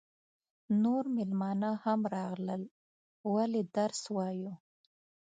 نور 0.83 1.03
مېلمانه 1.15 1.69
هم 1.83 1.99
راغلل 2.15 2.61
ولې 3.33 3.61
درس 3.75 4.01
وایو. 4.15 4.53